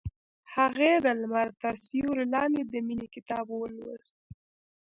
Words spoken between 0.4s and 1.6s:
هغې د لمر